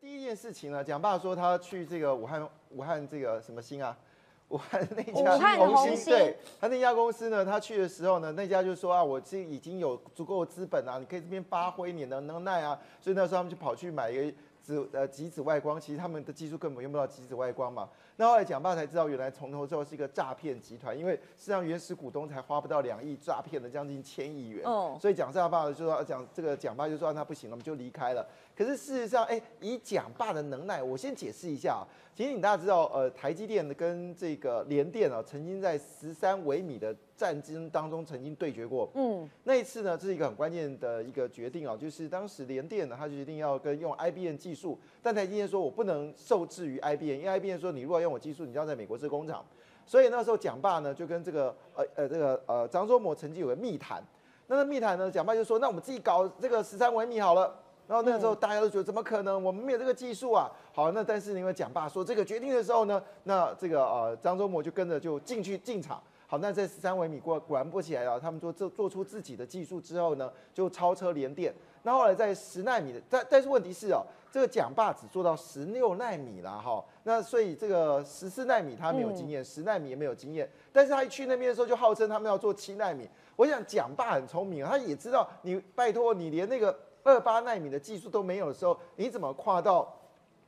[0.00, 3.96] 第一件事情呢，蒋爸说他去这个武汉，武汉这个什么星啊？
[4.48, 17.88] 武汉那武家汉红星对他那家公司呢，他去的时候呢，那家就说啊，我这已经有足够的资本啊，你可以这边发挥你的能耐啊，所以那时候他们就跑去买一个紫呃极紫外光，其实他们的技术根本用不到极紫外光嘛。
[18.18, 24.64] 那后来蒋爸才知道，原来从头之后是一个诈骗集团，因为实际上原始股东才花不到两亿，诈骗了将近千亿元。
[24.64, 28.26] 哦所以蒋爸爸就说讲这个蒋爸就说、啊、那不行了，我们就离开了。
[28.56, 31.84] 可是事实上，哎，以蒋爸的能耐，我先解释一下啊。
[32.14, 38.90] 其实你大家知道，呃，台积电跟这个联电啊，曾经在十三微米的战争当中曾经对决过。
[38.94, 49.44] 嗯，那一次呢，这是一个很关键的一个决定啊，就是当时联电呢，它决定要跟用 IBM 技术，但台积电说我不能受制于 IBM，因为 IBM 说你如果要用我技术，你就要在美国设工厂。
[49.84, 54.02] 所以那时候蒋爸呢就跟这个呃呃这个呃张忠谋曾经有个密谈，
[54.46, 57.52] 那个密谈呢，蒋爸就说那我们自己搞这个十三微米好了。
[57.88, 59.40] 然后那个时候大家都觉得怎么可能？
[59.40, 60.50] 我们没有这个技术啊。
[60.72, 66.02] 好，那但是因为蒋爸说这个决定的时候呢，那这个呃张忠谋就跟着就进去进场。
[66.26, 68.18] 好，那在十三微米果果然不起来了。
[68.18, 71.54] 他们说做做出自己的技术之后呢，就超车联电。
[71.84, 76.84] 那后来在十纳米的，但但是问题是哦，这个蒋爸只做到十六纳米啦，哈。
[77.08, 80.50] 那所以这个十四纳米他没有经验，十纳米也没有经验。
[80.72, 83.08] 但是他一去那边的时候，就号称他们要做七纳米。
[83.36, 89.96] 我想蒋爸很聪明啊，他也知道你拜托你连那个二八纳米的技术都没有的时候，你怎么跨到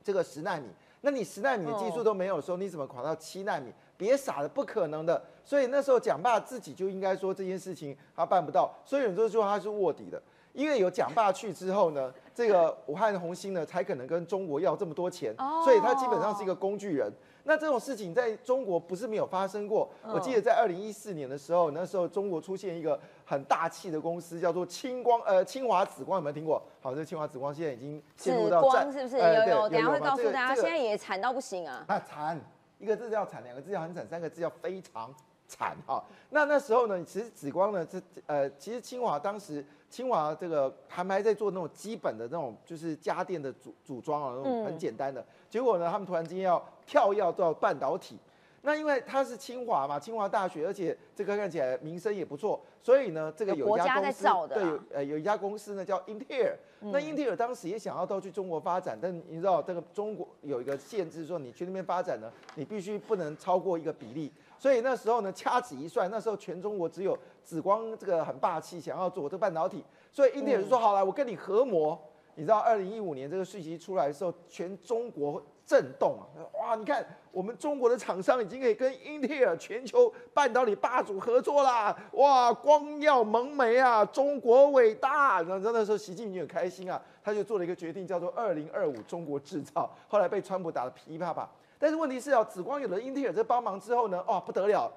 [0.03, 0.67] 这个十纳米？
[0.99, 3.71] 那你十纳米的技术都没有的时候，你怎么跨到七纳米？
[3.95, 5.23] 别傻了，不可能的。
[5.45, 10.21] 所以那时候蒋爸自己就应该说这件事情他办不到，所以有人就说他是卧底的。
[10.59, 17.09] 因为有蒋爸去之后呢，这个武汉红星呢才可能跟中国要这么多钱，哦所以他基本上是一个工具人。
[17.45, 19.89] 那这种事情在中国不是没有发生过。
[20.03, 26.61] 嗯我记得在二零一四年的时候，那时候中国出现一个很大气的公司，叫做清光呃清华紫光，有没有听过？
[26.81, 29.17] 好，这个清华紫光现在已经陷入到战光是不是？
[29.17, 31.85] 有有，等下会告诉大家，现在也惨到不行啊。
[31.87, 32.39] 啊，惨，
[32.77, 35.11] 一个字叫惨，两个字叫很惨，三个字叫非常
[35.49, 36.01] 惨哈。
[36.29, 45.25] 那那时候呢，其实紫光呢，这呃，其实清华当时清华这个还还在做那种基本的那种就是家电的组组装啊，那种很简单的。
[45.49, 48.17] 结果呢，他们突然之间要跳跃到半导体。
[48.61, 54.23] 那因为它是清华嘛，清华大学，而且这个看起来名声也不错，所以呢，这个有一家家公司
[54.53, 64.29] 对，有呃有一家公司呢叫英特尔，那英特尔当时也想要到去中国发展，但你知道这个中国有一个限制，说你去那边发展呢，你必须不能超过一个比例，
[64.59, 71.99] 所以那时候呢掐指一算，那时候全中国只有紫光这个很霸气，想要做这个半导体，所以英特尔就说好了，我跟你合模。
[72.35, 76.39] 你知道，二零一五年这个讯息出来的时候，全中国震动啊！
[76.57, 81.93] 哇，你看我们中国的厂商已经可以跟英特尔全球半导体霸主合作啦！
[82.13, 85.41] 哇，光耀门楣啊，中国伟大！
[85.41, 89.93] 然后那时候习近平很开心啊，他就做了一个决定，叫做“二零二五中国制造”。
[90.07, 91.49] 后来被川普打得噼啪啪。
[91.79, 94.91] 但是问题是哦，紫光有了英特尔这帮忙之后呢，哦，不得了！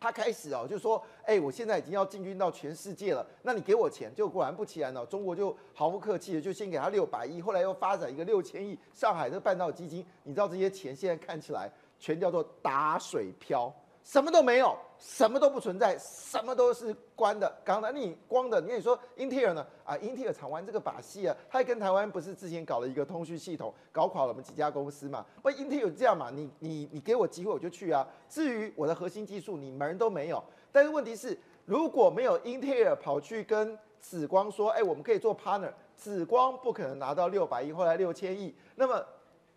[0.00, 11.68] 他开始哦，就说，哎、我现在已经要进军到全世界了，那你给我钱，就果然不其然哦，中国就毫不客气的就先给他六百亿，后来又发展一个六千亿上海的半导体基金，你知道这些钱现在看起来
[11.98, 13.72] 全叫做打水漂，
[14.08, 17.54] 什么都没有，什么都不存在，什么都是关的。
[17.62, 19.66] 刚才你光的，你也说英特尔呢？
[19.84, 25.26] 啊，英特尔常玩这个把戏啊，他跟台湾不是之前搞了一个通讯系统，搞垮了我们几家公司嘛？
[25.42, 28.08] 不，英特尔这样嘛，你你你给我机会我就去啊。
[28.30, 30.42] 至于我的核心技术，你门都没有。
[30.72, 39.04] 但是问题是，如果没有英特尔跑去跟紫光说，哎，我们可以做 partner，紫光不可能拿到六百亿，后来六千亿，那么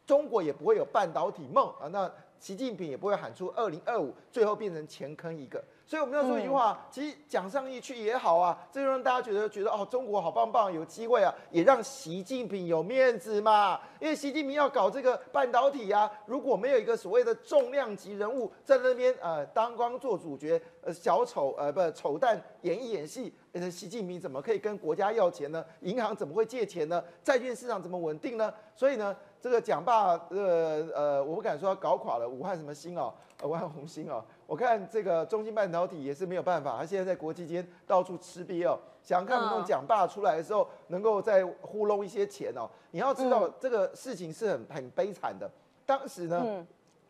[0.05, 1.87] 中国也不会有半导体梦啊。
[1.87, 2.11] 那
[2.41, 5.63] 习近平也不会喊出二零二五，最后变成前坑一个。
[5.85, 13.79] 所以我们要说一句话，其实讲上一去也好啊，这就让大家觉得觉得哦，中国好棒棒，有机会啊，也让习近平有面子嘛。
[13.99, 25.63] 因为习近平要搞这个半导体啊，如果没有一个所谓的重量级人物在那边呃当光做主角，呃小丑呃不丑蛋演一演戏，呃习近平怎么可以跟国家要钱呢？
[25.81, 27.03] 银行怎么会借钱呢？
[27.21, 28.51] 债券市场怎么稳定呢？
[28.77, 33.11] 所以呢，这个蒋爸呃呃，我不敢说他搞垮了武汉什么星哦，
[33.41, 42.69] 呃武汉红星哦，我看这个中芯半导体也是没有办法，他现在在国际间到处吃瘪哦，想看能不能嗯蒋爸出来的时候能够再糊弄一些钱哦。
[42.91, 45.49] 你要知道这个事情是很很悲惨的，
[45.85, 46.41] 当时呢。
[46.45, 46.67] 嗯，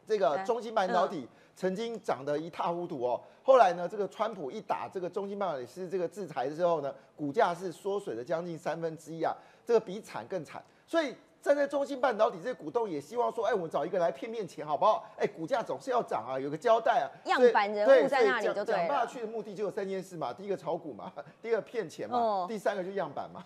[0.08, 3.22] 这个中芯半导体曾经涨得一塌糊涂哦。
[3.44, 10.62] 后来呢，这个川普一打这个中芯半导体是这个制裁之后呢，股价是缩水了将近三分之一啊，这个比惨更惨。
[10.86, 15.04] 所以站在中芯半导体这些股东也希望说，哎，我们找一个来骗骗钱好不好？
[15.18, 17.10] 哎，股价总是要涨啊，有个交代啊。
[17.26, 18.88] 样板人物在那里就对了。
[18.88, 21.12] 讲下去的目的就有三件事嘛，第一个炒股嘛，
[21.42, 23.44] 第二个骗钱嘛，第三个就样板嘛。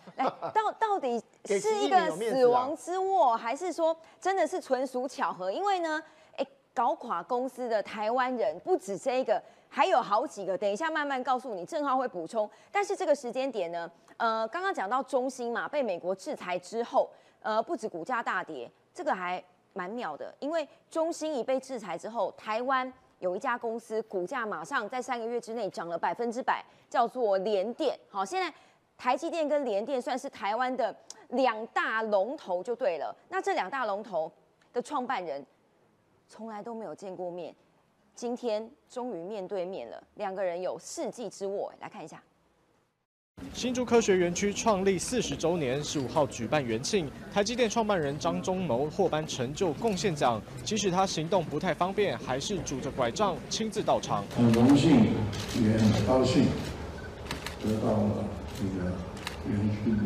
[0.54, 5.50] 到到底 是一个死亡之握，还是说真的是纯属巧合？
[5.50, 6.04] 因为呢，
[6.36, 10.58] 哎，搞垮公司的台湾人不止这一个，还有好几个。
[10.58, 12.50] 等一下慢慢告诉你，正好会补充。
[12.74, 17.10] 但是这个时间点呢，呃，刚刚讲到中兴嘛，被美国制裁之后。
[17.46, 19.42] 呃，不止股价大跌，这个还
[19.74, 27.96] 蛮妙的，因为中兴一被制裁之后，台湾有一家公司股价马上在三个月之内涨了百分之百，叫做联电。
[28.10, 28.52] 好，现在
[28.98, 30.96] 台积电跟联电算是台湾的
[31.30, 33.16] 两大龙头就对了。
[33.30, 34.32] 那这两大龙头
[34.74, 35.46] 的创办人
[36.28, 37.56] 从来都没有见过面，
[38.16, 42.20] 今天终于面对面了，两个人有世纪之握，来看一下。
[43.56, 50.42] 新竹科学园区创立四十周年，十五号举办元庆，台积电创办人张忠谋获颁成就贡献奖。
[50.66, 54.26] 即使他行动不太方便，还是拄着拐杖亲自到场。
[54.36, 55.06] 很荣幸，
[55.64, 56.46] 也很高兴
[57.64, 58.26] 得到了
[58.58, 58.92] 这个
[59.50, 60.04] 园区的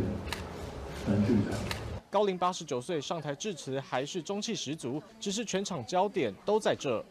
[1.03, 1.59] 成就奖。
[2.09, 7.03] 高龄八十九岁上台致辞，还是中气十足，只是全场焦点都在这。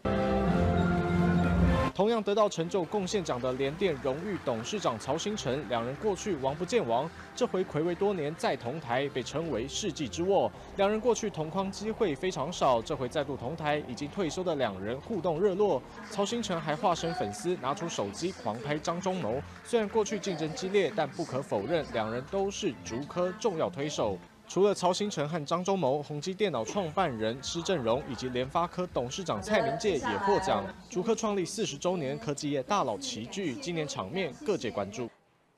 [1.99, 10.49] 同样得到成就贡献奖的联电荣誉董事长曹新成，两人过去王不见王，这回暌违多年再同台，被称为世纪之握。
[10.77, 15.83] 两人过去同框机会非常少，这回再度同台，已经退休的两人互动热络。
[16.09, 19.43] 曹新成还化身粉丝，拿出手机狂拍张忠谋。
[19.65, 24.17] 虽然过去竞争激烈，但不可否认，两人都是竹科重要推手。
[24.49, 30.65] 除了曹新成和张忠谋，宏基电脑创办人施正荣以及联发科董事长蔡明介也获奖。
[30.89, 35.07] 竹科创立四十周年，科技业大佬齐聚，今年场面各界关注。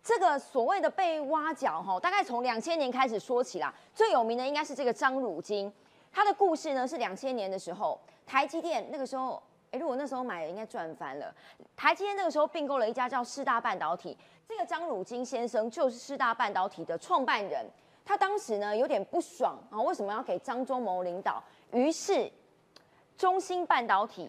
[0.02, 3.72] 这个所谓的被挖角，哈，大概从两千年开始说起啦。
[3.94, 5.72] 最有名的应该是这个张汝京，
[6.12, 7.96] 他的故事呢是两千年的时候，
[8.26, 9.40] 台积电那个时候，
[9.70, 11.32] 哎，如果那时候买，应该赚翻了。
[11.76, 17.64] 台积电那个时候并购了一家叫四大半导体，这个张汝京先生就是四大半导体的创办人。
[18.10, 21.40] 他当时呢有点不爽啊，为什么要给张忠谋领导？
[21.70, 22.28] 于是
[23.16, 24.28] 中芯半导体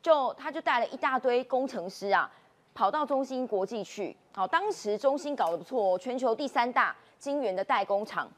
[0.00, 2.30] 就他就带了一大堆工程师啊，
[2.72, 4.16] 跑到中芯国际去。
[4.32, 8.30] 好，当时中芯搞得不错，全球第三大晶圆的代工厂，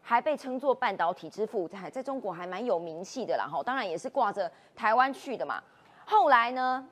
[0.00, 3.48] 还被称作半导体之父，在在中国还蛮有名气的啦。
[3.50, 5.60] 哈，当然也是挂着台湾去的嘛。
[6.06, 6.88] 后来呢，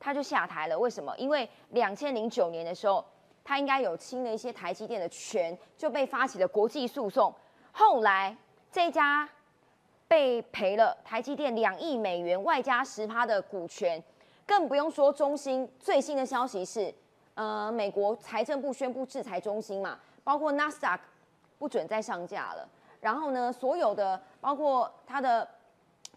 [0.00, 0.78] 他就下台了。
[0.78, 1.14] 为什么？
[1.18, 3.04] 因为两千零九年的时候。
[3.44, 7.32] 他应该有侵了一些台积电的权，就被发起了国际诉讼。
[7.70, 8.34] 后来
[8.72, 9.28] 这家
[10.08, 14.02] 被赔了台积电两亿美元，外加十趴的股权，
[14.46, 15.70] 更不用说中兴。
[15.78, 16.92] 最新的消息是，
[17.34, 21.02] 呃，美国财政部宣布制裁中兴嘛，包括纳斯达克
[21.58, 22.68] 不准再上架了。
[23.00, 25.46] 然后呢，所有的包括它的。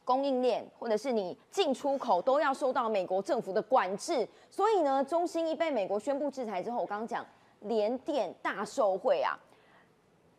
[0.07, 7.25] 供应链或者是你进出口都要受到美国政府的管制，所以呢，中兴一被美国宣布制裁之后，我刚刚讲
[7.59, 9.37] 联电大受贿啊。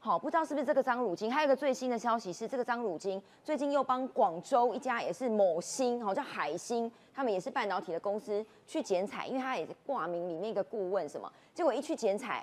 [0.00, 1.30] 好，不知道是不是这个张汝京？
[1.30, 12.42] 还有一个最新的消息是，这个张汝京最近又帮广州一家也是某星，好叫海星，他们也是半导体的公司去剪彩，因为他也是挂名里面一个顾问什么，结果一去剪彩，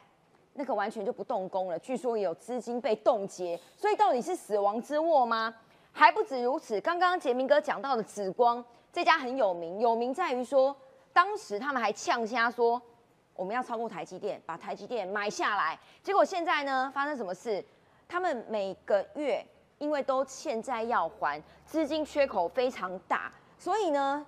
[0.53, 5.55] 那个完全就不动工了，据说也有资金被冻结，所以到底是死亡之握吗？
[5.97, 10.75] 还不止如此，刚刚杰明哥讲到的紫光这家很有名，有名在于说，
[11.13, 12.79] 当时他们还呛瞎说
[13.33, 15.79] 我们要超过台积电，把台积电买下来。
[16.03, 17.63] 结果现在呢，发生什么事？
[18.09, 19.43] 他们每个月
[19.77, 24.25] 因为都欠债要还，资金缺口非常大，所以呢，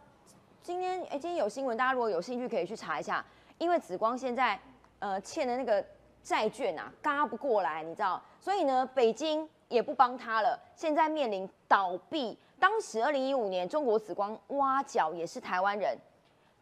[0.63, 3.23] 今天哎，今天有新闻，大家如果有兴趣可以去查一下，
[3.57, 4.57] 因为紫光现在
[4.99, 5.85] 呃欠的那个
[6.23, 9.49] 债券啊，嘎不过来，你知道，所以呢，北京。
[9.69, 12.37] 也不帮他了，现在面临倒闭。
[12.59, 15.97] 当时二零一五年，中国紫光挖角也是台湾人，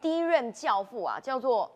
[0.00, 1.70] 第一任教父啊，叫做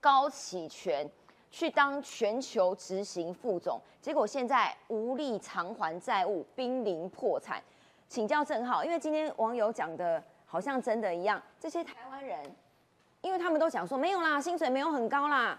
[0.00, 1.08] 高启全，
[1.50, 7.62] 去当全球执行副总，结果现在无力偿还债务，濒临破产。
[8.08, 12.38] 请教郑浩，因为今天网友讲的好像真的一样，这些台湾人，
[13.20, 15.58] 因为他们都讲说没有啦，薪水没有很高啦，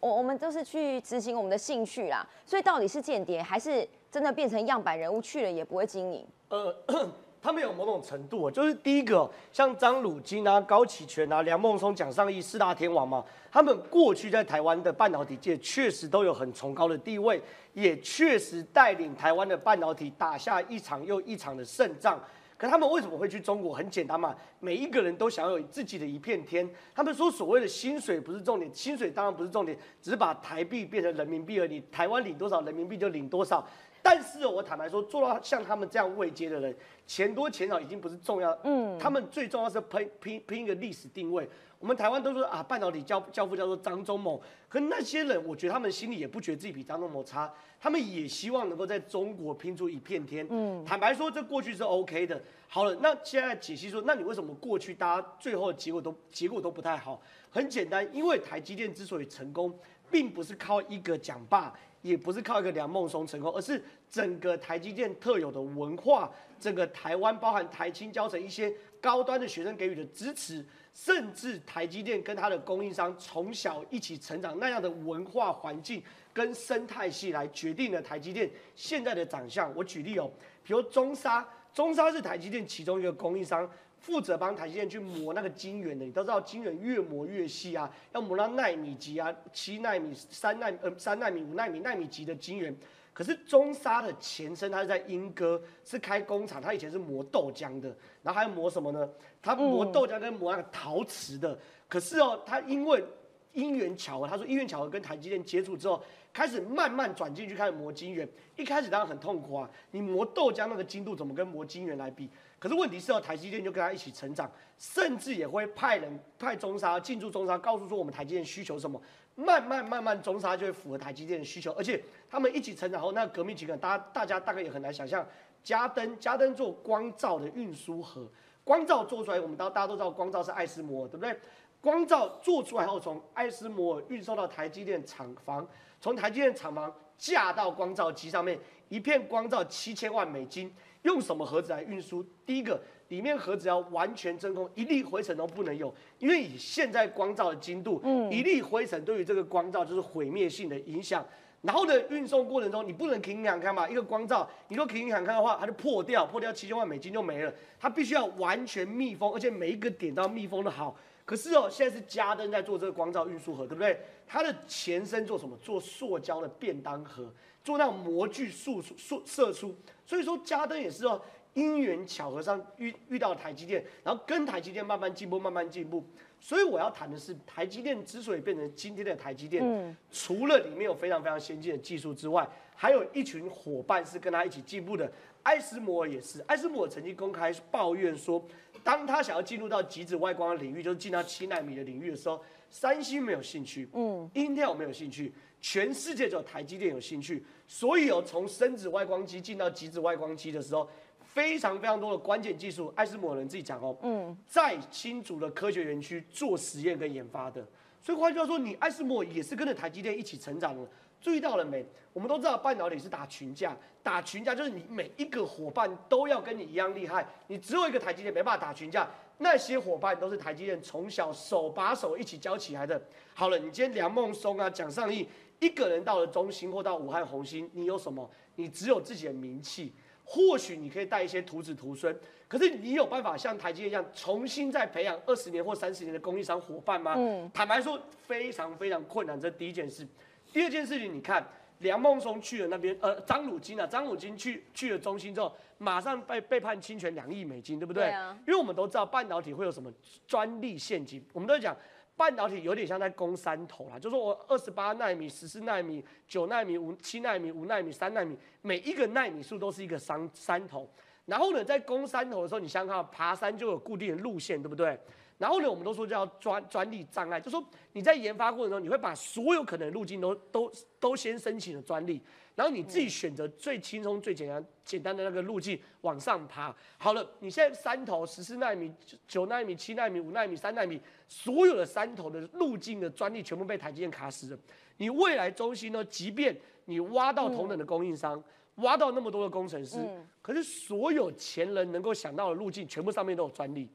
[0.00, 3.88] 我我们都是去执行我们的兴趣啦，所以到底是间谍还是？
[4.12, 6.22] 真的变成样板人物去了也不会经营。
[6.50, 6.76] 呃，
[7.40, 17.42] 他们有某种程度啊，就是第一个像张汝京啊、高启全啊、梁孟松、蒋尚义四大天王嘛，他们过去在台湾的半导体界确实都有很崇高的地位，
[17.72, 22.20] 也确实带领台湾的半导体打下一场又一场的胜仗。
[22.58, 23.74] 可他们为什么会去中国？
[23.74, 26.68] 很简单嘛，每一个人都想要有自己的一片天。
[26.94, 31.82] 他们说所谓的薪水不是重点，薪水当然不是重点，只是把台币变成人民币而已。
[31.90, 33.66] 台湾领多少人民币就领多少。
[34.02, 36.74] 但是我坦白说，做到像他们这样位阶的人，
[37.06, 38.56] 钱多钱少已经不是重要。
[38.64, 41.48] 嗯，他们最重要是拼拼拼一个历史定位。
[41.78, 50.46] 我们台湾都说啊，半导体教教父叫做张忠谋，可那些人，我觉得他们心里也不觉得自己比张忠谋差，他们也希望能够在中国拼出一片天。
[50.48, 52.40] 嗯，坦白说，这过去是 OK 的。
[52.68, 57.20] 好了，那现在解析说，那你为什么过去大家最后的结果都结果都不太好？
[57.50, 59.76] 很简单，因为台积电之所以成功，
[60.12, 61.74] 并不是靠一个讲霸。
[62.02, 66.28] 也不是靠一个梁孟松成功，而是整个台积电特有的文化，
[66.58, 76.02] 整个台湾包含台青教成一些高端的学生给予的支持，甚至台积电跟它的供应商从小一起成长那样的文化环境
[76.32, 79.72] 跟生态系来决定了台积电现在的长相。
[79.76, 80.28] 我举例哦，
[80.64, 83.70] 比如中沙，中沙是台积电其中一个供应商。
[84.02, 92.76] 负责帮台积电去磨那个晶圆的，你都知道晶圆越磨越细啊，要磨到纳米级啊，七纳米、三纳呃三纳米、五纳米、纳米级的晶圆。
[93.14, 99.08] 可是中沙的前身，它是在英歌是开工厂，它以前是磨豆浆的，然后还要磨什么呢？
[99.40, 101.56] 它磨豆浆跟磨那个陶瓷的。
[101.88, 103.04] 可是哦，它因为
[103.52, 108.28] 因缘巧合，他说因缘巧合跟台积电接触之后，开始慢慢转进去开始磨晶圆。
[108.56, 112.28] 一开始当然很痛苦啊，你磨豆浆那个精度怎么跟磨晶圆来比？
[112.62, 119.02] 可是问题是要，台积电就跟他一起成长，甚至也会派人派中沙进驻中沙，告诉说我们台积电需求什么，
[119.34, 122.00] 慢慢慢慢中沙就会符合台积电的需求，而且
[122.30, 125.26] 他们一起成长后，那革命情感，大家大家大概也很难想象，
[125.64, 128.30] 嘉登嘉登做光照的运输盒，
[128.62, 131.36] 光照做出来，我们大大家都知道光照是爱斯摩尔，对不对？
[131.80, 135.66] 光照做出来后，从爱斯摩尔运送到台积电厂房，
[136.00, 138.56] 从台积电厂房架到光照机上面，
[138.88, 140.72] 一片光照七千万美金。
[141.02, 142.24] 用什么盒子来运输？
[142.46, 151.26] 第一个，里面盒子要完全真空，一粒灰尘都不能有，因为以现在光照的精度，嗯，一粒灰尘对于这个光照就是毁灭性的影响。
[151.62, 157.52] 然后呢，运送过程中你不能停两看嘛，一个光照，你若停两看的话，它就破掉，破掉七千万美金就没了。
[157.78, 160.96] 它必须要完全密封，而且每一个点都要密封的好。
[161.24, 163.96] 可是哦，现在是嘉登在做这个光照运输盒，对不对？
[164.26, 165.56] 它的前身做什么？
[165.58, 167.32] 做塑胶的便当盒。
[167.62, 169.72] 做那种模具塑塑射出，
[170.04, 171.20] 所以说嘉登也是哦，
[171.54, 176.04] 因缘巧合上遇遇到台积电，然后跟台积电慢慢进步，慢慢进步。
[176.40, 185.10] 所以我要谈的是，台积电之所以变成今天的台积电，嗯，除了里面有非常非常先进的技术之外，还有一群伙伴是跟他一起进步的。
[185.44, 188.44] 艾斯摩尔也是，艾斯摩尔曾经公开抱怨说，
[188.82, 195.32] 当他想要进入到极紫外光的领域，就是进到七纳米的领域的时候，三星没有兴趣，嗯，Intel 没有兴趣。
[195.60, 200.86] 全世界只有台积电有兴趣，所以有从深紫外光机进到极紫外光机的时候，
[201.32, 207.66] 非常非常多的关键技术，艾斯摩人自己讲哦，嗯，在新竹的科学园区做实验跟研发的，
[207.98, 210.86] 所以换句话说，你艾斯摩也是跟着台积电一起成长的。
[211.18, 211.82] 注意到了没？
[212.12, 219.08] 我们都知道半导体是打群架，打群架就是你每一个伙伴都要跟你一样厉害，你只有一个台积电没办法打群架。
[219.38, 223.00] 那些伙伴都是台积电从小手把手一起教起来的。
[223.34, 225.26] 好了，你今天梁孟松啊、蒋尚义。
[225.62, 228.28] 一个人到了中心或到武汉红星，你有什么？
[228.56, 229.92] 你只有自己的名气。
[230.24, 232.16] 或许你可以带一些徒子徒孙，
[232.48, 237.14] 可是你有办法像台积电一样重新再培养二十年或三十年的供应商伙伴吗？
[237.16, 239.38] 嗯，坦白说非常非常困难。
[239.38, 240.06] 这第一件事。
[240.52, 241.46] 第二件事情，你看
[241.78, 248.04] 梁孟松去了那边，呃，张汝京啊，张汝京去去了中心之后，马上被被判侵权两亿美金，对不对？
[248.04, 248.38] 对啊。
[248.46, 249.92] 因为我们都知道半导体会有什么
[250.26, 251.76] 专利陷阱，我们都讲。
[252.16, 260.88] 半导体有点像在攻山头啦，就说我二十八纳米、十四纳米、九纳米、五七纳米、五纳米、三纳米，每一个纳米数都是一个山山头。
[261.24, 264.98] 然后呢，在攻山头的时候，你想想看，爬山就有固定的路线，对不对？
[265.38, 267.62] 然后呢，我们都说叫专专利障碍，就说
[267.92, 270.70] 你在研发过程中，你会把所有可能的路径都都
[271.00, 272.20] 都先申请了专利。
[272.54, 276.74] 然后你自己选择最轻松、最简单、简单的那个路径往上爬。
[276.98, 278.92] 好了，你现在三头十四纳米、
[279.26, 284.58] 九纳米、七纳米、五纳米、三纳米，所有的三头的路径的专利全部被台积电卡死了。
[284.98, 286.04] 你未来中心呢？
[286.04, 288.40] 即便你挖到同等的供应商，
[288.76, 289.98] 挖到那么多的工程师，
[290.42, 293.88] 可是所有前人能够想到的路径，全部上面都有专利。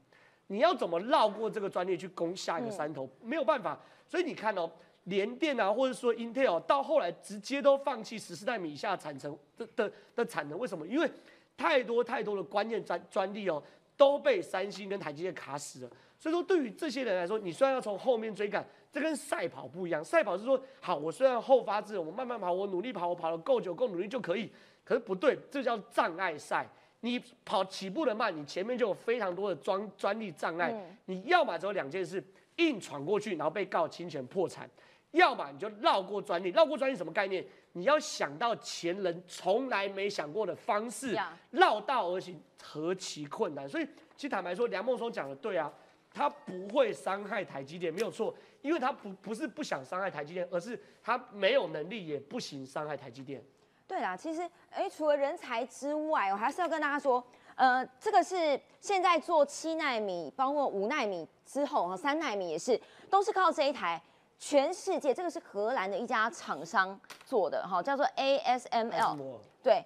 [0.47, 3.09] 你要怎么绕过这个专利去攻下一个山头？
[3.21, 3.79] 没有办法。
[4.07, 4.69] 所以你看哦。
[5.07, 10.85] 联电啊，或者说 Intel 到后来直接都放弃十四纳米以下产能的的的产能，为什么？
[10.85, 11.09] 因为
[11.55, 13.63] 太多太多的关键专专利哦
[13.95, 15.89] 都被三星跟台积电卡死了。
[16.19, 20.03] 所以说，对于这些人来说，你虽然要从后面追赶，这跟赛跑不一样。
[20.03, 24.51] 赛跑是说，好，我虽然后发制人，我慢慢跑，我努力跑，我跑得够久够努力就可以。
[24.83, 26.67] 可是不对，这叫障碍赛。
[27.01, 30.73] 你跑起步的慢，你前面就有非常多的专专利障碍。
[31.05, 32.23] 你要么只有两件事，
[32.55, 34.65] 硬闯过去，然后被告侵权破产；
[35.11, 36.49] 要么你就绕过专利。
[36.49, 37.45] 绕过专利什么概念？
[37.73, 41.15] 你要想到前人从来没想过的方式，
[41.51, 43.69] 绕道而行，何其困难！
[43.69, 43.85] 所以，
[44.15, 45.71] 其实坦白说，梁孟松讲的对啊，
[46.11, 53.39] 他不会伤害台积电，没有错，因为他不不是不想伤害台积电，而是他没有能力，也不行伤害台积电。
[53.87, 57.23] 对啦，其实哎，除了人才之外，我还是要跟大家说，
[57.55, 62.79] 呃，这个是现在做七纳米，包括五纳米之后哈，三纳米也是，
[63.09, 64.01] 都是靠这一台。
[64.39, 69.17] 全世界这个是荷兰的一家厂商做的哈，叫做 ASML，
[69.63, 69.83] 对，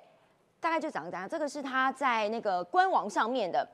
[0.60, 1.30] 大概就长这样。
[1.30, 3.66] 这个是它在那个官网上面的，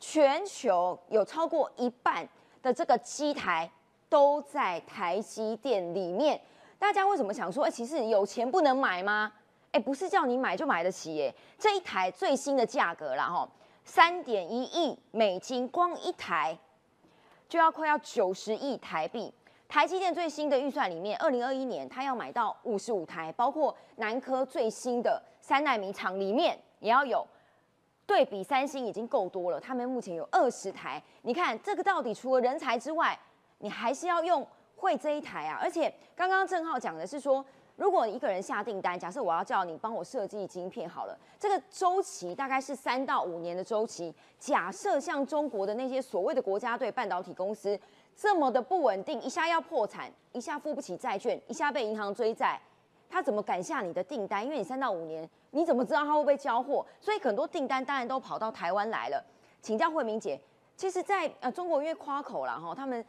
[0.00, 2.28] 全球有超过一半
[2.60, 3.70] 的这个机台
[4.08, 6.40] 都在台积电里面。
[6.80, 9.32] 大家为什么想说，哎，其实有钱不能买吗？
[9.72, 11.34] 哎，不是叫你买就买得起耶。
[11.58, 13.46] 这一台最新的价格啦，哈，
[13.84, 16.56] 三点一亿美金，光一台
[17.46, 19.30] 就要快要九十亿台币。
[19.68, 27.26] 台积电最新的预算里面，二零二一年它要买到五十五台，包括南科最新的三纳米厂里面也要有。
[28.06, 31.02] 对比三星已经够多了，他们目前有二十台。
[31.20, 33.18] 你看这个到底除了人才之外，
[33.58, 34.46] 你还是要用
[34.76, 35.58] 会这一台啊？
[35.60, 37.44] 而且刚刚郑浩讲的是说。
[37.78, 44.12] 如果一个人下订单，假设我要叫你帮我设计晶片好了，这个周期大概是三到五年的周期。
[44.36, 47.78] 假设像中国的那些所谓的国家队半导体公司
[48.16, 52.60] 这么的不稳定，一下要破产，一下付不起债券，一下被银行追债，
[53.08, 54.44] 他怎么敢下你的订单？
[54.44, 56.84] 因为你三到五年，你怎么知道他会不会交货？
[57.00, 59.24] 所以很多订单当然都跑到台湾来了。
[59.62, 60.40] 请教慧明姐，
[60.76, 63.04] 其实，在呃中国因为夸口了哈，他们。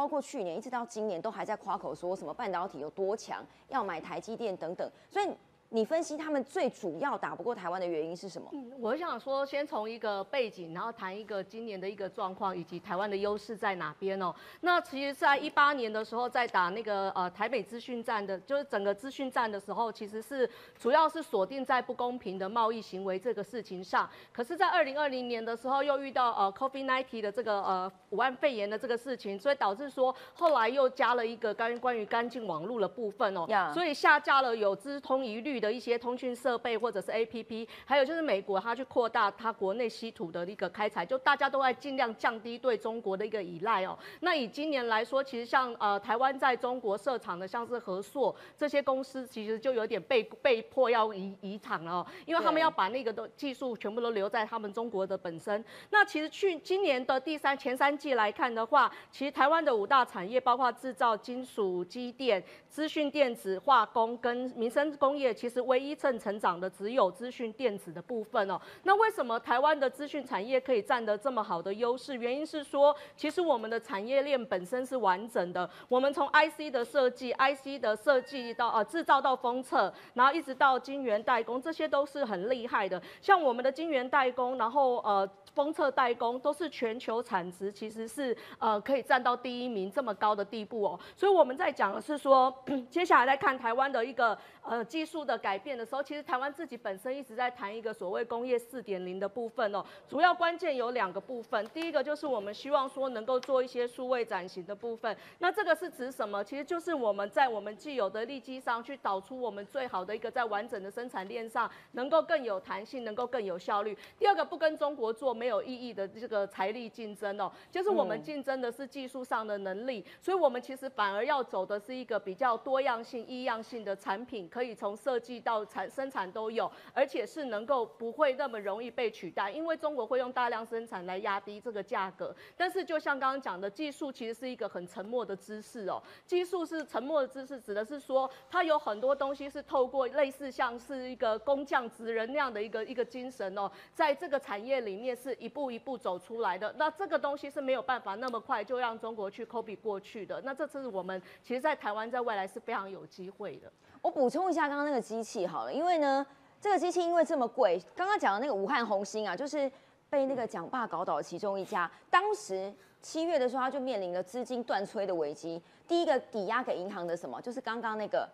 [0.00, 5.28] 包括去年一直到今年都还在夸口说什么半导体有多强，要买台积电等等，所以。
[5.72, 8.48] 你分析他们最主要打不过台湾的原因是什么？
[8.52, 14.34] 嗯，我想说，先从一个背景，然后谈一个今年的一个状况，以及台湾的优势在哪边哦。
[14.62, 24.10] 那其实，在一八年的时候，在打那个呃台北资讯战的，就是整个资讯战的时候，其实是主要是锁定在不公平的贸易行为这个事情上。
[24.32, 35.59] 可是，在二零二零年的时候，又遇到呃 COVID-19 的这个呃武汉肺炎的这个事情，所以导致说后来又加了一个干关于干净网络的部分哦，所以下架了有资通一律。
[35.60, 43.98] 的一些通讯设备或者是 A P P，还有就是美国它去扩大它国内稀土的一个开采，就大家都在尽量降低对中国的一个依赖哦。
[44.20, 55.62] 那以今年来说，其实像呃台湾在中国设厂的，像是和硕这些公司，其实就有点被被迫要移移厂了哦，因为他们要把那个都技术全部都留在他们中国的本身。
[55.90, 68.60] 那其实去今年的第三前三季来看的话，其实台湾的五大产业，包括制造、金属、机电、资讯电子、化工跟民生工业，其实是唯一正成长的只有资讯电子的部分哦。
[68.84, 72.14] 那为什么台湾的资讯产业可以占得这么好的优势？
[72.14, 75.68] 原因是说，其实我们的产业链本身是完整的。
[75.88, 83.02] 我们从 IC 的设计、IC 的设计到呃制造到封测，然后一直到晶圆代工，这些都是很厉害的。
[83.20, 85.28] 像我们的晶圆代工，然后呃。
[85.60, 90.98] 封测代工都是全球产值，其实是呃可以占到第一名这么高的地步哦。
[91.14, 92.50] 所以我们在讲的是说，
[92.88, 99.84] 接下来来看台湾的一个呃技术的改变的时候，其实台湾自己本身一直在谈一个所谓工业四点零的部分哦。
[100.08, 105.14] 主要关键有两个部分，第一个就是我们希望说能够做一些数位转型的部分。
[105.40, 106.42] 那这个是指什么？
[106.42, 113.94] 其实就是我们在我们既有的利基上去导出我们最好的一个在完整的生产链上能够更有弹性，能够更有效率。
[114.18, 115.34] 第二个不跟中国做。
[115.40, 132.36] 没意义的这个财力竞争哦，就是我们竞争的是技术上的能力，所以我们其实反而要走的是一个比较多样性、异样性的产品，可以从设计到产生产都有，而且是能够不会那么容易被取代，因为中国会用大量生产来压低这个价格。
[132.56, 145.29] 但是就像刚刚讲的，技术其实是一个很沉默的知识哦，技术是沉默的知识，指的是说它有很多东西是透过类似像是一个工匠职人那样的一个一个精神哦，在这个产业里面是。
[145.34, 150.40] 一步一步走出来的，那这个东西是没有办法那么快就让中国去 copy 过去的。
[150.44, 153.70] 那这次我们其实，在台湾在未来是非常有机会的。
[154.02, 156.26] 我补充一下刚刚那个机器好了，因为呢，
[156.60, 159.70] 这个机器因为这么贵，刚刚讲的那个武汉红星啊，就是
[160.08, 161.90] 被那个蒋爸搞倒的其中一家。
[162.08, 165.62] 当时七月的时候，他就面临了资金断炊的危机。
[165.86, 168.28] 第一个抵押给银行的什么，就是刚刚那个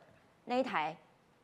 [0.44, 0.96] 那一台。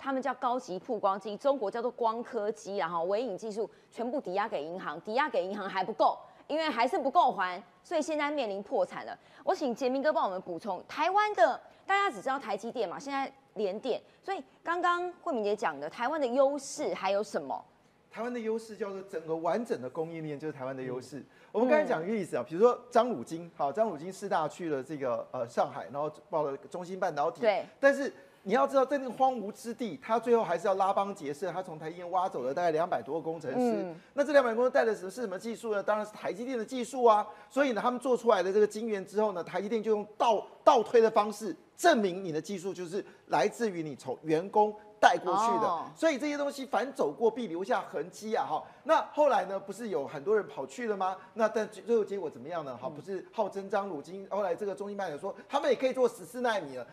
[0.02, 9.16] 他们叫高级曝光机，中国叫做光刻机，然后微影技术全部抵押给银行，抵押给银行还不够，因为还是不够还，所以现在面临破产了。
[9.44, 17.64] 我请杰明哥帮我们补充，台湾的大家只知道台积电嘛，现在联电，所以刚刚慧敏姐讲的台湾的优势还有什么？
[18.10, 21.24] 台湾的优势叫做整个完整的供应链，就是台湾的优势。
[21.52, 28.12] 我们刚才讲一个例子啊，比如说张汝京，好，张汝京四大去了这个呃上海，然后报了中芯半导体，对，但是。
[28.44, 33.94] 你要知道，在那个荒芜之地，他最后还是要拉帮结社，他从台积电挖走了大概两百多个工程师。
[34.14, 35.80] 那这两百工程师带的是是什么技术呢？
[35.80, 37.24] 当然是台积电的技术啊。
[37.48, 45.84] 所以呢，他们做出来的这个晶圆之后呢，台积电就用倒倒推的方式证明你的技术就是来自于你从员工带过去的。
[45.94, 48.44] 所以这些东西反走过必留下痕迹啊！
[48.44, 51.16] 哈，那后来呢，不是有很多人跑去了吗？
[51.34, 52.76] 那但最后结果怎么样呢？
[52.76, 56.84] 哈，不是号称张汝京，后来这个中芯半导体说他们也可以做十四纳米了。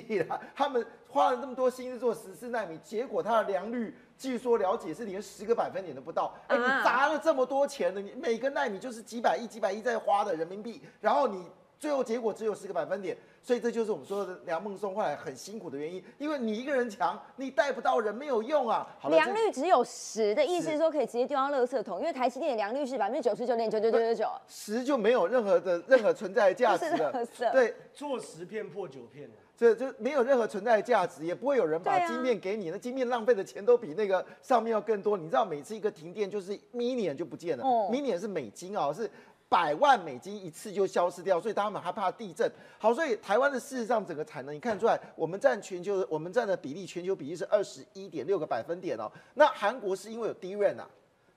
[0.00, 0.40] 屁啦！
[0.54, 6.34] 他们花了那么多心思做十四纳米，结果它的良率，据说了解是连十个百分点都不到。
[6.48, 11.46] 哎，你砸了这么多钱的，你每个纳米就是几百亿、几百亿在花的人民币，然后你
[11.78, 18.86] 最后结果只有十个百分点，所以这就是我们说的梁孟松后来很辛苦的原因，因为你一个人强，你带不到人，没有用啊。
[19.10, 27.12] 良率只有十的意思是说可以直接丢到垃圾桶，因为台积电的良率是百分之九十九点九九九九九，十就没有任何的任何存在的价值了。
[27.52, 29.28] 对，做十片破九片
[29.64, 32.68] 这就没有任何存在的价值，也不会有人把晶片给你。
[32.68, 35.16] 那晶片浪费的钱都比那个上面要更多。
[35.16, 39.10] 你知道，每次一个停电就是 million 就不见了，million 是美金啊，是
[39.48, 42.50] 百万美金一次就消失掉，所以他们害怕地震。
[42.78, 49.10] 好，所以台湾的事实上整个产能，你看出来，我们占全球，我们占的比例，全球比例是二十一点六个百分点哦。
[49.32, 50.86] 那韩国是因为有低润啊。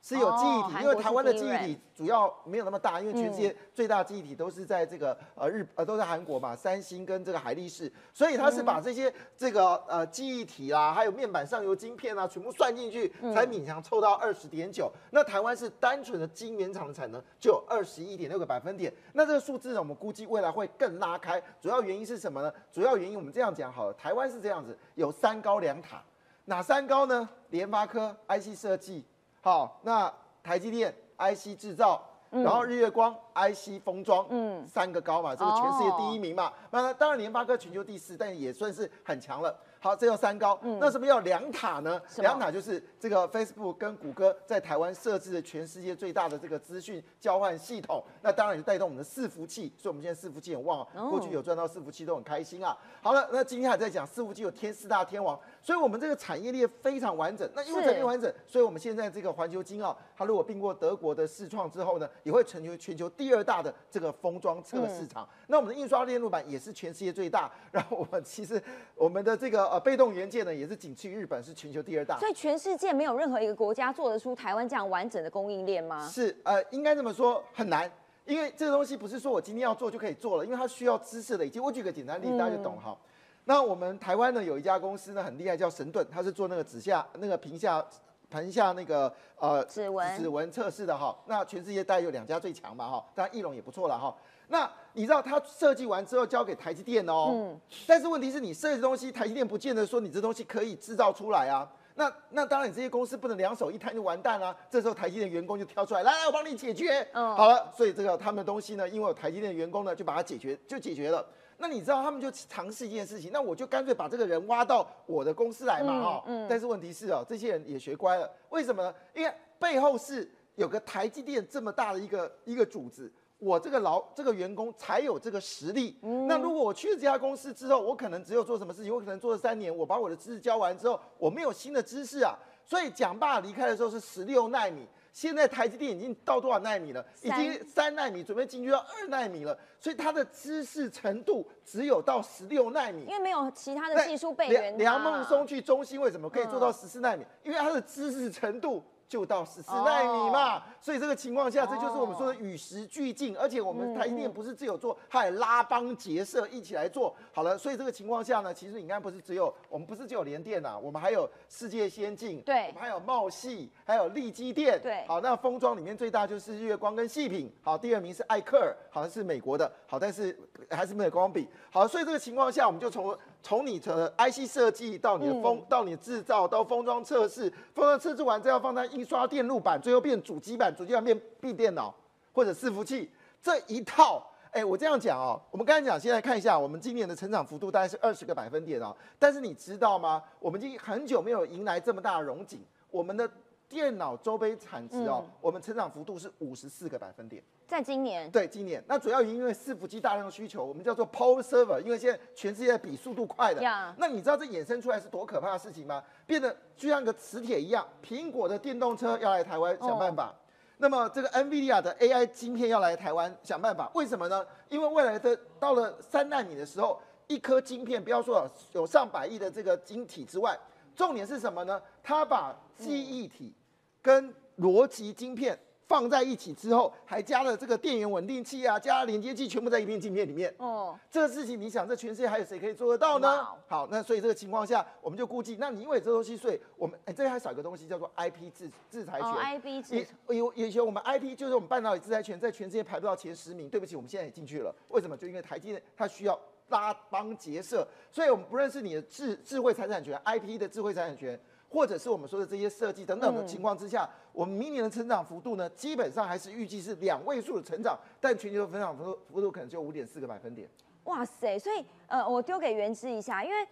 [0.01, 14.89] 是有记忆体，因为台湾的记忆体主要没有那么大，因为全世界最大记忆体都是在这个呃日呃都在韩国嘛，三星跟这个海力士，所以它是把这些这个呃记忆体啦，还有面板上游晶片啊，全部算进去，才勉强凑到二十点九。
[15.11, 21.41] 那台湾是单纯的晶圆厂的产能就有二十一点六个百分点，那这个数字呢，我们估计未来会更拉开。
[21.59, 22.53] 主要原因是什么呢？
[22.71, 26.01] 主要原因我们这样讲好了，台湾是这样子，有三高两塔，
[26.45, 27.27] 哪三高呢？
[27.49, 29.03] 联发科 IC 设计。
[29.41, 30.11] 好，那
[30.43, 36.51] 台积电 IC 制造，然后日月光 IC 封装，嗯，三个高嘛，这个全世界第一名嘛。
[36.71, 39.55] 那当然联发科全球第四，但也算是很强了。
[39.79, 40.59] 好，这叫三高。
[40.79, 42.01] 那什么叫两塔呢？
[42.17, 48.03] 两塔就是这个 Facebook 跟谷歌在台湾设置的全世界最大的这个资讯交换系统。
[48.21, 50.85] 那当然也带动我们的伺服器，所以我们现在伺服器很旺。
[51.09, 52.75] 过去有赚到伺服器都很开心啊。
[53.03, 57.47] 好了，那今天还在讲伺服器有天四大天王，所以我们这个产业链非常完整。
[57.53, 65.27] 那因为产业链完整，所以我们现在这个环球金澳，它如果并过德国的视创之后呢，也会成为全球第二大的这个封装测市场。
[65.45, 67.51] 那我们的印刷电路板也是全世界最大。
[67.71, 68.59] 然后我们其实
[68.95, 69.67] 我们的这个。
[69.67, 72.17] 呃，被动元件呢也是仅次于日本，是全球第二大。
[72.19, 76.07] 所以全世界没有任何一个国家做得出台湾这样完整的供应链吗？
[76.07, 77.91] 是，呃，应该这么说很难，
[78.25, 81.59] 因为这个东西不是说我今天要做就可以做了，因为它需要知识累积。
[81.59, 82.97] 我举个简单例子，大家就懂哈。
[83.45, 87.83] 那我们台湾呢有一家公司呢很厉害，叫神盾，它是做那个指下那个屏下
[88.29, 91.17] 盘下那个呃指纹指纹测试的哈。
[91.27, 94.13] 那全世界大概有两家最强嘛哈，当然翼龙也不错了哈。
[94.47, 101.69] 那你知道他设计完之后交给台积电哦，嗯，但是问题是你设计东西，台积电不见得说你这东西可以制造出来啊。
[101.95, 104.55] 那那当然你这些公司不能两手一摊就完蛋啊。
[104.69, 107.05] 这时候台积电员工就跳出来，来来我帮你解决。
[107.11, 111.25] 嗯，好了，所以这个他们的东西呢，因为有台积电员工呢，就把它解决就解决了。
[111.57, 116.23] 那你知道他们就尝试一件事情，那我就干脆把这个人挖到我的公司来嘛，哈。
[116.27, 116.45] 嗯。
[116.47, 118.93] 但是问题是哦，这些人也学乖了，为什么呢？
[119.15, 123.11] 因为背后是有个台积电这么大的一个一个主子。
[123.39, 125.95] 我这个劳这个员工才有这个实力。
[126.27, 128.93] 那如果我去了这家公司之后，我可能只有做什么事情？
[128.93, 132.37] 我可能做了三年，我把我的知识教完之后，我没有新的知识啊。
[132.65, 137.05] 所以蒋爸离开的时候是十六纳米，现在台积电已经到多少纳米了？
[137.21, 139.57] 已经三纳米，准备进去到二纳米了。
[139.79, 144.77] 所以它的知识程度只有到十六纳米，因为没有其他的技术备援。
[144.77, 147.23] 梁孟松去中心为什么可以做到十四纳米？
[147.43, 148.83] 因为他的知识程度。
[149.07, 153.37] 就到十四纳米嘛，所以这个情况下，这就是我们说的与时俱进。
[153.37, 157.57] 而且我们台积电不是只有做，还拉帮结社一起来做好了。
[157.57, 165.05] 所以这个情况下呢，其实你看不是只有我们不是只有联电呐，我们还有世界先进，对，我们还有茂系，还有力基电，对。
[165.07, 170.37] 好，那封装里面最大就是日月光跟细品，好，第二名是艾克尔，好像是美国的，好，但是
[170.69, 171.47] 还是没有光比。
[171.71, 173.17] 好，所以这个情况下，我们就从。
[173.41, 181.93] 从你的 IC 设计到你的封，到你的制造，到封装测试，封装测试完再要放在印刷电路板，最后变主机板，主机板变 B 电脑
[182.33, 183.09] 或者伺服器，
[183.41, 190.21] 这一套，哎，我这样讲哦，我们刚才讲，现在看一下，我们今年的成长幅度大概是二十个百分点哦，但是你知道吗？
[190.39, 192.59] 我们已经很久没有迎来这么大的荣景，
[192.91, 193.29] 我们的
[193.69, 197.43] 电脑周边产值哦，我们成长幅度是五十四个百分点。
[197.67, 203.61] 在今年，对，今年那主要因为伺服器大量需求，我们叫做 power server，因为现在全世界比速度快的。
[203.97, 206.01] 那你知道这衍生出来是多可怕的事情吗？
[206.25, 210.33] 变得就像个磁铁一样，苹果的电动车要来台湾想办法。
[210.77, 214.45] 那么这个 NVIDIA 的 AI 晶片要来台湾想办法，为什么呢？
[214.69, 218.35] 因为未来的到了三纳米的时候，一颗晶片不要说
[218.73, 220.57] 有有上百亿的这个晶体之外，
[220.97, 221.81] 重点是什么呢？
[222.03, 223.53] 它把记忆体
[224.01, 230.53] 跟逻辑晶片放在一起之后，还加了这个电源稳定器啊，加了连接器，全部在一片晶片里面。
[230.57, 233.47] 哦，这个事情，你想，这全世界还有谁可以做得到呢？
[233.67, 239.29] 好，那所以这个情况下，我们就估计，那你因为这东西，所以我们哎，这还少一个东西叫做 IP 制制裁权。
[239.29, 244.73] 哦，IP 制有有以前我们 IP 就是我们半导体制裁权在全世界排不到前十名，对不起，我们现在也进去了。
[244.89, 245.15] 为什么？
[245.15, 246.37] 就因为台积电它需要
[246.69, 251.39] 拉帮结社，所以我们不认识你的智智慧财产权 IP 的智慧财产权。
[251.69, 260.65] 或者是我们说的这些设计等等的情况之下，我们明年的成长幅度呢，基本上还是预计是两位数的成长，但全球的成长幅度幅度可能只有五点四个百分点。
[261.03, 261.59] 哇塞！
[261.59, 263.67] 所以呃，我丢给原之一下，因为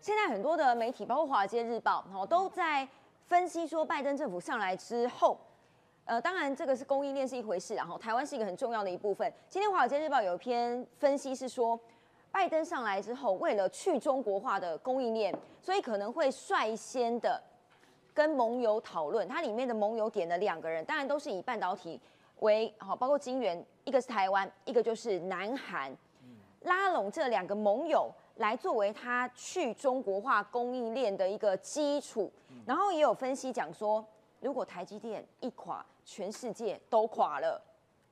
[0.00, 2.88] 现在很多的媒体，包括《华尔街日报》哦，都在
[3.26, 5.36] 分析说，拜登政府上来之后，
[6.04, 9.28] 呃，当然这个是供应链是一回事，然后台湾是一个很重要的一部分。
[9.48, 11.76] 今天《华尔街日报》有一篇分析是说，
[12.32, 17.42] 拜登上来之后，为了去中国化的供应链，所以可能会率先的
[18.14, 22.00] 跟盟友讨论，它里面的盟友点了两个人，当然都是以半导体
[22.38, 25.94] 为好，包括晶圆，一个是台湾，一个就是南韩。
[26.62, 32.30] 拉拢这两个盟友来作为他去中国化供应链的一个基础，
[32.66, 34.04] 然后也有分析讲说，
[34.40, 37.60] 如果台积电一垮，全世界都垮了，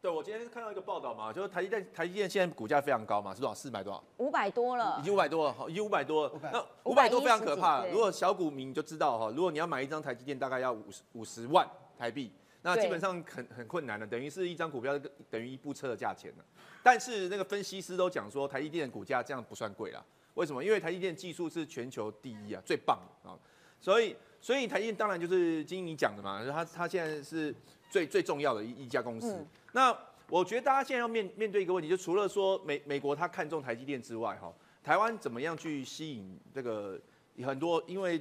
[0.00, 3.54] 对，我今天看到一个报道嘛，就是台积电，台积电现在股价非常高嘛，是多少？
[3.54, 4.04] 四百多少？
[4.18, 6.30] 五百多了已，经五百多了，好，已经五百多了。
[6.34, 7.84] 500那五百多非常可怕。
[7.86, 12.30] 如果小股民就知道哈，如果你要买一张台积电，大概要五十五十万台币，
[12.62, 14.96] 那基本上很很困难了，等于是一张股票
[15.28, 16.44] 等于一部车的价钱了。
[16.80, 20.00] 但是那个分析师都讲说，台积电的股价这样不算贵啦。
[20.34, 20.62] 为什么？
[20.62, 23.34] 因为台积电技术是全球第一啊，最棒啊，
[23.80, 27.52] 所以所以台积电当然就是经你讲的嘛，它它现在是
[27.90, 29.32] 最最重要的一一家公司。
[29.32, 29.96] 嗯那
[30.30, 37.00] 我觉得大家现在要面面对一个问题，就除了说美美国他看中台积电之外，哈，台湾怎么样去吸引这个
[37.44, 37.82] 很多？
[37.86, 38.20] 因为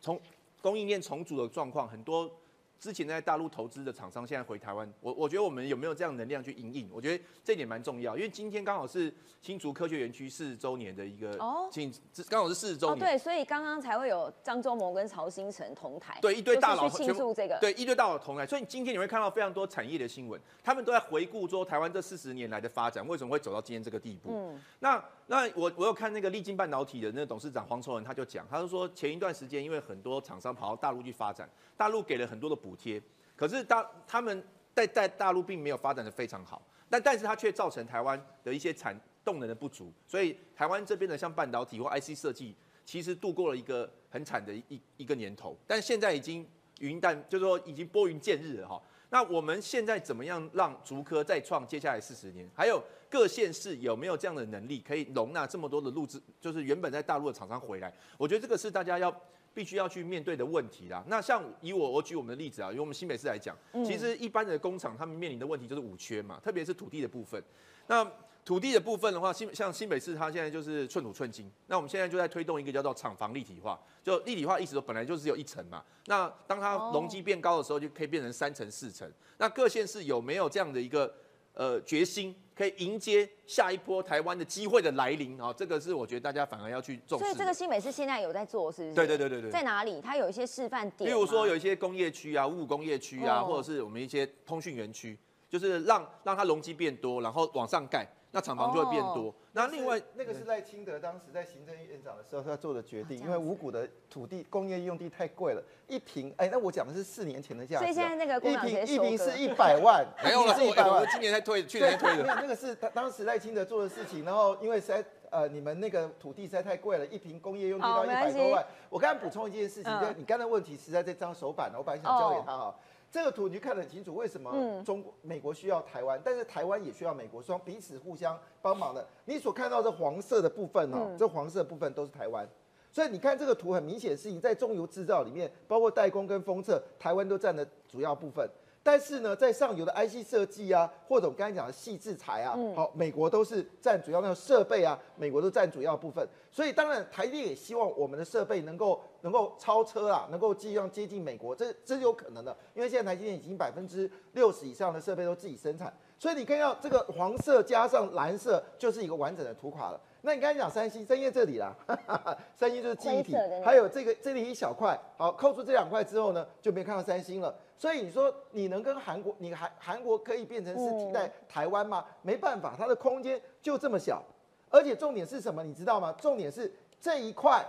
[0.00, 0.20] 从
[0.60, 2.30] 供应链重组的状况，很多
[2.78, 6.88] 之前在大陆投资的厂商现在回台湾，我我觉得我们有没有这样能量去营运？
[6.92, 11.92] 我觉得这一点蛮重要，因为今天刚好是新竹科学园区四十周年的一个哦庆，
[12.28, 13.00] 刚好是四十周哦，年。
[13.00, 24.30] 对，所以刚刚才会有张忠谋跟曹新成同台，对，一堆大佬庆祝这个，对，一堆大佬同台，所以今天你会看到非常多产业的新闻，他们都在回顾说台湾这四十年来的发展，为什么会走到今天这个地步？
[24.32, 33.02] 嗯那那我我有看那个立晶半导体的那个董事长黄崇仁，他就讲，他就说前一段时间因为很多厂商跑到大陆去发展，大陆给了很多的补贴，
[33.34, 48.80] 可是大他们在在大陆并没有发展的非常好，但但是它却造成台湾的一些产动能的不足，所以台湾这边的像半导体或 IC 设计，其实度过了一个很惨的一一个年头，但现在已经云淡，就是说已经拨云见日了哈。
[49.16, 52.46] 那我们现在怎么样让竹科再创接下来四十年？
[52.54, 57.90] 还有各县市有没有这样的能力，可以容纳这么多的录制，就是原本在大陆的厂商回来？
[58.18, 59.10] 我觉得这个是大家要
[59.54, 61.02] 必须要去面对的问题啦。
[61.08, 67.42] 那像以我我举我们的例子啊，以我们新北市来讲，其实一般的工厂他们面临的问题就是五缺嘛，特别是土地的部分。
[67.86, 68.06] 那
[68.46, 71.50] 土地的部分的话，新像新北市它现在就是寸土寸金。
[71.66, 79.10] 那我们现在就在推动一个叫做厂房立体化，就立体化意思说本来就只有一层嘛，那当它哦容积变高的时候，就可以变成三层四层。
[79.38, 81.12] 那各县市有没有这样的一个
[81.54, 85.52] 呃决心，可以迎接下一波台湾的机会的来临啊？
[85.52, 87.24] 这个是我觉得大家反而要去重视。
[87.24, 88.94] 所以这个新北市现在有在做，是不是？
[88.94, 90.00] 对对对对对在哪里？
[90.00, 99.34] 它有一些示范点吗，例如说有一些工业区啊、五五工业区啊，哦或者是我们一些通讯园区，就是让让它容积变多，然后往上盖，那厂房就会变多。
[99.52, 111.06] 那另外那个是赖清德当时在行政院长的时候他做的决定，因为五股的土地工业用地太贵了，一平哎，那我讲的是四年前的价所以现在那个工一平一平是一 百万， 没有了，是一百万。
[111.10, 112.34] 今年才退，去年才推没有，的。
[112.34, 118.62] 那个是他当时赖清德做的事情，然后因为实在呃你们那个土地实在太贵了，一平工业用地到一百多万。
[118.90, 122.74] 我刚才补充一件事情，嗯就你刚才问题实在这张手板，我本来想交给他哈。
[123.10, 129.06] 这个图你就看得很清楚，为什么嗯中国、美国需要台湾，但是台湾也需要美国，双彼此互相帮忙的。
[129.24, 132.46] 你所看到这黄色的部分哦，嗯这黄色的部分都是台湾。
[132.92, 138.48] 所以你看这个图，很明显的事情，在中游制造里面，包括代工跟封测，台湾都占的主要部分。
[138.86, 146.24] 但是呢，在上游的 IC 设计啊，或者我刚才讲的细制材啊，好，美国都是占主要那个设备啊，美国都占主要部分。
[146.52, 152.56] 所以当然，台积电也希望我们的设备能够能够超车啊，能够尽量接近美国，这这是有可能的。
[152.74, 160.00] 因为现在台积电已经百分之六十以上的设备都自己生产，所以你看到这个黄色加上蓝色，就是一个完整的图卡了。
[160.26, 161.72] 那你刚才讲三星，三星在这里啦，
[162.58, 163.32] 三星就是记忆体
[163.64, 167.54] 还有这个这里一小块，好，扣除这两块之后呢，就没看到三星了。
[167.78, 172.04] 所以你说你能跟韩国，你韩韩国可以变成是替代台湾吗？
[172.22, 174.20] 没办法，它的空间就这么小，
[174.68, 175.62] 而且重点是什么？
[175.62, 176.12] 你知道吗？
[176.20, 177.64] 重点是这一块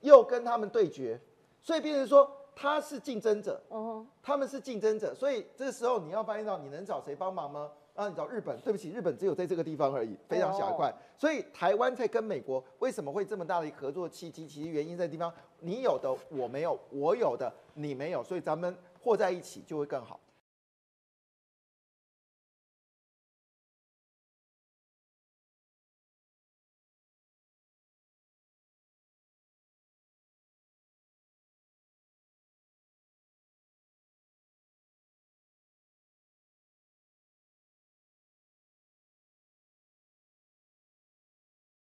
[0.00, 1.20] 又跟他们对决，
[1.60, 2.26] 所以变成说
[2.56, 3.60] 他是竞争者，
[4.22, 7.70] 他们是竞争者，所以这个时候你要发现到你能找谁帮忙吗？
[7.94, 10.92] 啊，你找日本，对不起，日本只有在这个地方而已，非常小一块。
[11.16, 14.46] 所以台湾在跟美国为什么会这么大的一合作契机？
[14.46, 20.18] 其实原因在地方，你有的我没有，我有的你没有，所以咱们和在一起就会更好。